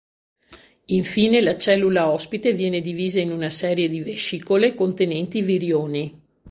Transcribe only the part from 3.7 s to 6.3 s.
di vescicole contenenti virioni.